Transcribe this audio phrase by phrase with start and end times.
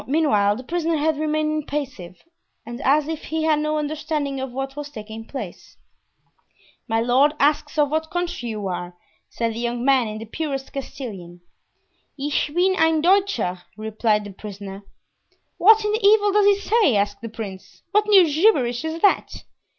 [0.07, 2.23] Meanwhile the prisoner had remained impassive
[2.65, 5.77] and as if he had no understanding of what was taking place.
[6.87, 8.97] "My lord asks of what country you are,"
[9.29, 11.41] said the young man, in the purest Castilian.
[12.17, 14.81] "Ich bin ein Deutscher," replied the prisoner.
[15.59, 17.83] "What in the devil does he say?" asked the prince.
[17.91, 19.43] "What new gibberish is that?"